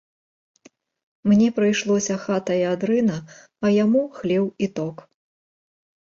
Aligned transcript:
Мне 1.31 1.49
прыйшлося 1.57 2.15
хата 2.23 2.53
і 2.61 2.63
адрына, 2.75 3.17
а 3.69 3.71
яму 3.83 4.01
хлеў 4.17 4.45
і 4.67 4.71
ток. 4.81 4.95